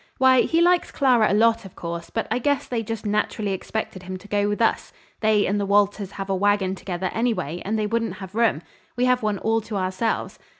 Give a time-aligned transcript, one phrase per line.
[0.17, 4.01] Why, he likes Clara a lot, of course, but I guess they just naturally expected
[4.01, 4.91] him to go with us.
[5.19, 8.63] They and the Walters have a wagon together, anyway, and they wouldn't have room.
[8.95, 10.39] We have one all to ourselves.